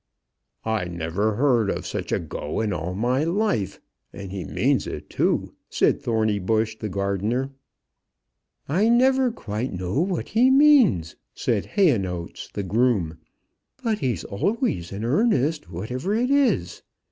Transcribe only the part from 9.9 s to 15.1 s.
what he means," said Hayonotes, the groom; "but he's always in